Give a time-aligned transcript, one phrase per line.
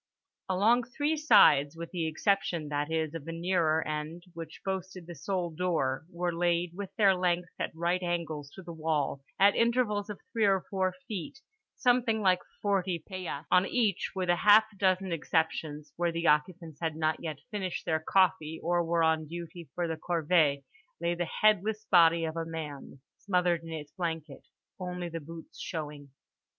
[0.49, 5.13] Along three sides (with the exception, that is, of the nearer end, which boasted the
[5.13, 10.09] sole door) were laid, with their lengths at right angles to the wall, at intervals
[10.09, 11.37] of three or four feet,
[11.75, 13.45] something like forty paillasses.
[13.51, 17.99] On each, with half a dozen exceptions (where the occupants had not yet finished their
[17.99, 20.63] coffee or were on duty for the corvée)
[20.99, 24.47] lay the headless body of a man smothered in its blanket,
[24.79, 26.09] only the boots showing.